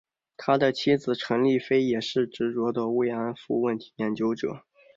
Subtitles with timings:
[0.35, 4.63] 他的妻子陈丽菲也是执着的慰安妇问题研究者。